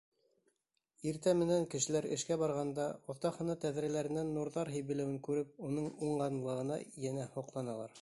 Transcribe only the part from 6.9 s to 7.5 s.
йәнә